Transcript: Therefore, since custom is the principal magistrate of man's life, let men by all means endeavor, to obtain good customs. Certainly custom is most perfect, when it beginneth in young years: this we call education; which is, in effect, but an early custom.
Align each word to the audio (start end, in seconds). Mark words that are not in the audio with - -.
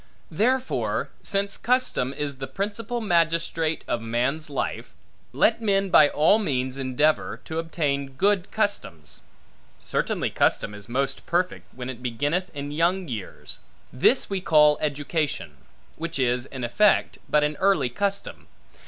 Therefore, 0.31 1.11
since 1.21 1.59
custom 1.59 2.11
is 2.11 2.37
the 2.37 2.47
principal 2.47 3.01
magistrate 3.01 3.85
of 3.87 4.01
man's 4.01 4.49
life, 4.49 4.93
let 5.31 5.61
men 5.61 5.91
by 5.91 6.09
all 6.09 6.39
means 6.39 6.75
endeavor, 6.75 7.39
to 7.45 7.59
obtain 7.59 8.13
good 8.13 8.49
customs. 8.49 9.21
Certainly 9.79 10.31
custom 10.31 10.73
is 10.73 10.89
most 10.89 11.27
perfect, 11.27 11.71
when 11.75 11.87
it 11.87 12.01
beginneth 12.01 12.49
in 12.55 12.71
young 12.71 13.07
years: 13.07 13.59
this 13.93 14.27
we 14.27 14.41
call 14.41 14.79
education; 14.81 15.55
which 15.97 16.17
is, 16.17 16.47
in 16.47 16.63
effect, 16.63 17.19
but 17.29 17.43
an 17.43 17.55
early 17.57 17.89
custom. 17.91 18.47